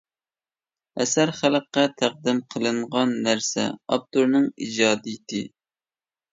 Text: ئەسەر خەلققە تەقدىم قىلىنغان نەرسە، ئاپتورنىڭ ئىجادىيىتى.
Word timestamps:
ئەسەر 1.03 1.31
خەلققە 1.39 1.83
تەقدىم 1.99 2.41
قىلىنغان 2.55 3.15
نەرسە، 3.29 3.69
ئاپتورنىڭ 3.77 4.51
ئىجادىيىتى. 4.57 5.47